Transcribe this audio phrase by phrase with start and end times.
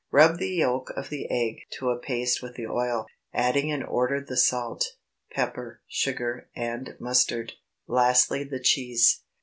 [0.09, 3.05] Rub the yolk of the egg to a paste with the oil,
[3.35, 4.95] adding in order the salt,
[5.29, 7.53] pepper, sugar, and mustard,
[7.85, 9.21] lastly the cheese.